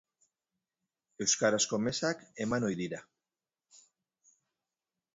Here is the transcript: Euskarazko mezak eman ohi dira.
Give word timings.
Euskarazko 1.25 1.79
mezak 1.89 2.25
eman 2.47 2.69
ohi 2.71 2.81
dira. 2.83 3.05